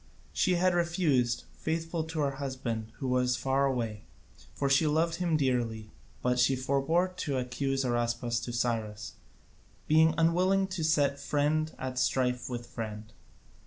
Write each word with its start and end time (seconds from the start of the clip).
She 0.33 0.55
had 0.55 0.73
refused, 0.73 1.43
faithful 1.53 2.03
to 2.05 2.21
her 2.21 2.37
husband 2.41 2.91
who 2.97 3.07
was 3.07 3.35
far 3.37 3.67
away, 3.67 4.05
for 4.55 4.67
she 4.67 4.87
loved 4.87 5.17
him 5.17 5.37
dearly, 5.37 5.91
but 6.23 6.39
she 6.39 6.55
forbore 6.55 7.15
to 7.17 7.37
accuse 7.37 7.85
Araspas 7.85 8.39
to 8.45 8.51
Cyrus, 8.51 9.13
being 9.87 10.15
unwilling 10.17 10.65
to 10.69 10.83
set 10.83 11.19
friend 11.19 11.71
at 11.77 11.99
strife 11.99 12.49
with 12.49 12.65
friend. 12.65 13.13